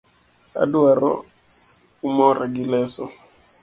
Aduaro 0.61 1.11
umora 2.07 2.43
gi 2.53 2.63
leso 2.71 3.03